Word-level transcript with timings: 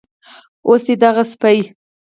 اوس 0.67 0.81
دې 0.87 0.95
دغه 1.03 1.23
سپي 1.31 1.59